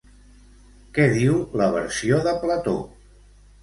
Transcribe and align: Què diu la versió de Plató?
Què 0.95 1.05
diu 1.17 1.37
la 1.63 1.69
versió 1.79 2.23
de 2.29 2.37
Plató? 2.45 2.77